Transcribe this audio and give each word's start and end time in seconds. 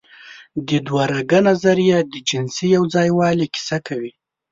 د 0.67 0.69
دوهرګه 0.87 1.39
نظریه 1.47 1.99
د 2.11 2.13
جنسي 2.29 2.67
یوځای 2.77 3.09
والي 3.17 3.47
کیسه 3.53 3.77
کوي. 3.87 4.11